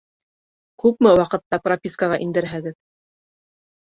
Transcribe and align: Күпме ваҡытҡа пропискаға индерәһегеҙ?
Күпме 0.83 1.11
ваҡытҡа 1.21 1.61
пропискаға 1.67 2.21
индерәһегеҙ? 2.27 2.77